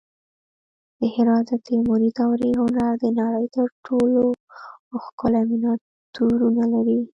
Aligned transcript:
د 0.99 1.01
هرات 1.15 1.45
د 1.49 1.51
تیموري 1.67 2.09
دورې 2.17 2.49
هنر 2.61 2.91
د 3.03 3.05
نړۍ 3.19 3.45
تر 3.55 3.67
ټولو 3.85 4.21
ښکلي 5.05 5.41
مینیاتورونه 5.49 6.63
لري 6.73 6.99